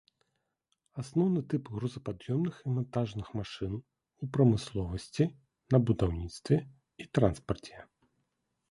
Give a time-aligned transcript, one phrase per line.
[1.01, 5.29] Асноўны тып грузапад'ёмных і мантажных машын у прамысловасці,
[5.77, 6.55] на будаўніцтве
[7.05, 7.77] і транспарце.